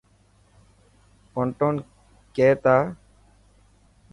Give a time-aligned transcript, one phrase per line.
[1.31, 1.75] پونٽون
[2.35, 2.77] ڪي تا.